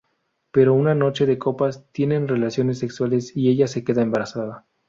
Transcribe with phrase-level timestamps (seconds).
[0.51, 4.65] Pero una noche de copas tienen relaciones sexuales y ella se queda embarazada.